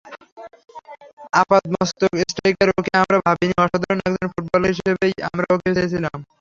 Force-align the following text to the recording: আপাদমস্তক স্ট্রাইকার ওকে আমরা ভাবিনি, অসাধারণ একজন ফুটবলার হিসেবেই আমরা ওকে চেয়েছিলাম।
আপাদমস্তক 1.41 2.11
স্ট্রাইকার 2.23 2.69
ওকে 2.71 2.91
আমরা 3.01 3.17
ভাবিনি, 3.25 3.53
অসাধারণ 3.63 3.99
একজন 4.07 4.27
ফুটবলার 4.33 4.71
হিসেবেই 4.73 5.13
আমরা 5.27 5.45
ওকে 5.55 5.69
চেয়েছিলাম। 5.75 6.17